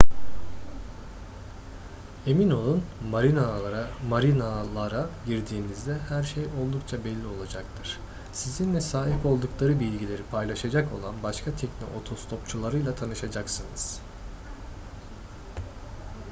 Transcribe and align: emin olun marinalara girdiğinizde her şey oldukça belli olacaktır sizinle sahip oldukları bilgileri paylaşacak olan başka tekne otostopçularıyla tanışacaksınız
emin 2.27 2.49
olun 2.49 2.83
marinalara 4.09 5.09
girdiğinizde 5.25 5.97
her 6.09 6.23
şey 6.23 6.43
oldukça 6.45 7.05
belli 7.05 7.25
olacaktır 7.27 7.99
sizinle 8.33 8.81
sahip 8.81 9.25
oldukları 9.25 9.79
bilgileri 9.79 10.23
paylaşacak 10.23 10.93
olan 10.93 11.15
başka 11.23 11.51
tekne 11.55 11.87
otostopçularıyla 12.01 12.95
tanışacaksınız 12.95 13.99